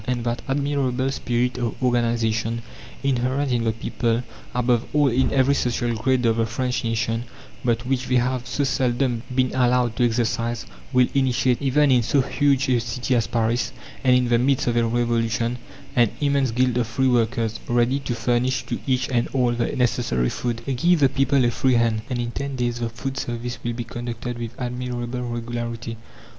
And 0.07 0.23
that 0.23 0.41
admirable 0.49 1.11
spirit 1.11 1.59
of 1.59 1.75
organization 1.83 2.63
inherent 3.03 3.51
in 3.51 3.65
the 3.65 3.71
people, 3.71 4.23
above 4.51 4.83
all 4.93 5.09
in 5.09 5.31
every 5.31 5.53
social 5.53 5.95
grade 5.95 6.25
of 6.25 6.37
the 6.37 6.47
French 6.47 6.83
nation, 6.83 7.25
but 7.63 7.85
which 7.85 8.07
they 8.07 8.15
have 8.15 8.47
so 8.47 8.63
seldom 8.63 9.21
been 9.35 9.53
allowed 9.53 9.95
to 9.97 10.03
exercise, 10.03 10.65
will 10.91 11.07
initiate, 11.13 11.61
even 11.61 11.91
in 11.91 12.01
so 12.01 12.21
huge 12.21 12.67
a 12.67 12.79
city 12.79 13.15
as 13.15 13.27
Paris, 13.27 13.71
and 14.03 14.15
in 14.15 14.27
the 14.29 14.39
midst 14.39 14.65
of 14.65 14.75
a 14.75 14.83
Revolution, 14.83 15.59
an 15.95 16.09
immense 16.19 16.49
guild 16.49 16.79
of 16.79 16.87
free 16.87 17.07
workers, 17.07 17.59
ready 17.67 17.99
to 17.99 18.15
furnish 18.15 18.65
to 18.65 18.79
each 18.87 19.07
and 19.09 19.27
all 19.33 19.51
the 19.51 19.75
necessary 19.75 20.29
food. 20.29 20.63
Give 20.65 20.99
the 20.99 21.09
people 21.09 21.45
a 21.45 21.51
free 21.51 21.75
hand, 21.75 22.01
and 22.09 22.17
in 22.17 22.31
ten 22.31 22.55
days 22.55 22.79
the 22.79 22.89
food 22.89 23.19
service 23.19 23.59
will 23.63 23.73
be 23.73 23.83
conducted 23.83 24.39
with 24.39 24.59
admirable 24.59 25.21
regularity. 25.21 25.97